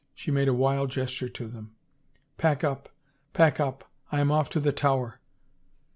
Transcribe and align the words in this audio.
She 0.15 0.31
made 0.31 0.47
a 0.47 0.53
wild 0.55 0.89
gesture 0.89 1.29
to 1.29 1.47
them." 1.47 1.75
Pack 2.39 2.63
up. 2.63 2.89
Pack 3.33 3.59
up. 3.59 3.87
I 4.11 4.19
am 4.19 4.31
off 4.31 4.49
to 4.49 4.59
the 4.59 4.71
Tower." 4.73 5.19